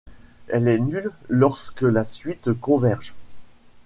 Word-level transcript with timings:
Elle 0.47 0.67
est 0.67 0.79
nulle 0.79 1.11
lorsque 1.29 1.83
la 1.83 2.03
suite 2.03 2.53
converge. 2.53 3.13